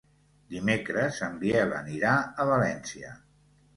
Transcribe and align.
Dimecres 0.53 1.19
en 1.29 1.37
Biel 1.43 1.75
anirà 1.81 2.15
a 2.45 2.49
València. 2.53 3.13